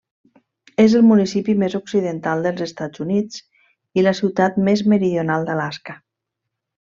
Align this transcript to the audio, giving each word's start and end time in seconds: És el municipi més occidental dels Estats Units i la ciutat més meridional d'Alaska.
És 0.83 0.93
el 0.99 1.03
municipi 1.09 1.53
més 1.63 1.75
occidental 1.81 2.41
dels 2.47 2.63
Estats 2.67 3.03
Units 3.07 3.43
i 4.01 4.07
la 4.07 4.15
ciutat 4.23 4.57
més 4.69 4.83
meridional 4.95 5.47
d'Alaska. 5.51 5.97